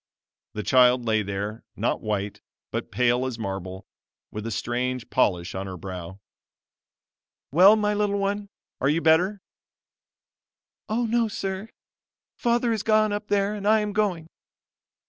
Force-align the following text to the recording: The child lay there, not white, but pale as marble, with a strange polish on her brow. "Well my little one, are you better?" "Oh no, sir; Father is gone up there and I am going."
The 0.53 0.63
child 0.63 1.05
lay 1.05 1.21
there, 1.21 1.63
not 1.75 2.01
white, 2.01 2.41
but 2.71 2.89
pale 2.91 3.23
as 3.27 3.37
marble, 3.37 3.85
with 4.31 4.47
a 4.47 4.51
strange 4.51 5.11
polish 5.11 5.53
on 5.53 5.67
her 5.67 5.77
brow. 5.77 6.19
"Well 7.51 7.75
my 7.75 7.93
little 7.93 8.17
one, 8.17 8.49
are 8.79 8.89
you 8.89 8.99
better?" 8.99 9.43
"Oh 10.89 11.05
no, 11.05 11.27
sir; 11.27 11.69
Father 12.35 12.71
is 12.73 12.81
gone 12.81 13.13
up 13.13 13.27
there 13.27 13.53
and 13.53 13.67
I 13.67 13.81
am 13.81 13.93
going." 13.93 14.27